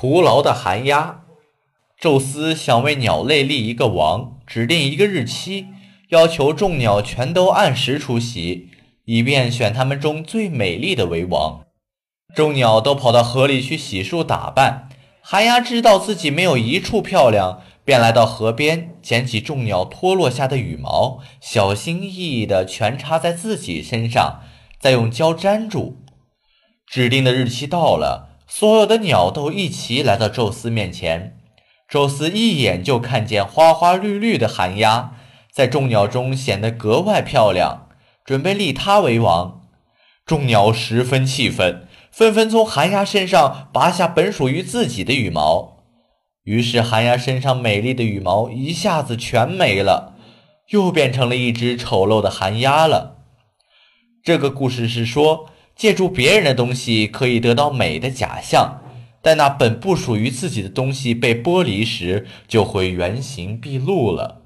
[0.00, 1.24] 徒劳的寒鸦，
[2.00, 5.66] 宙斯想为鸟类立一个王，指定一个日期，
[6.08, 8.70] 要求众鸟全都按时出席，
[9.04, 11.66] 以便选他们中最美丽的为王。
[12.34, 14.88] 众鸟都跑到河里去洗漱打扮。
[15.20, 24.40] 寒鸦知道自己没有一处漂亮，便来到河边，捡起众鸟脱落下的羽毛，小心翼翼地全插在自己身上，
[24.80, 25.98] 再用胶粘住。
[26.86, 31.38] 指定的日期到了，所有的鸟都一齐来到宙斯面前。
[31.88, 35.12] 宙斯一眼就看见花花绿绿的寒鸦，
[35.52, 37.86] 在众鸟中显得格外漂亮，
[38.24, 39.60] 准备立它为王。
[40.26, 41.86] 众鸟十分气愤。
[42.10, 45.76] 纷纷从寒鸦身上拔下本属于自己的羽毛，
[46.42, 50.16] 于是寒鸦身上美丽的羽毛一下子全没了，
[50.70, 53.18] 又变成了一只丑陋的寒鸦了。
[54.24, 55.46] 这个故事是说，
[55.80, 58.82] 借助别人的东西可以得到美的假象，
[59.22, 64.39] 但那本不属于自己的东西被剥离时，就会原形毕露了。